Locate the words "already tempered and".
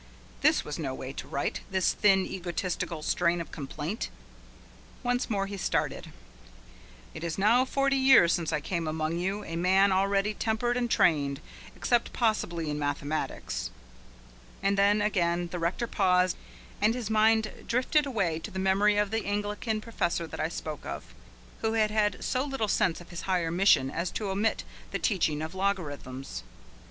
9.91-10.89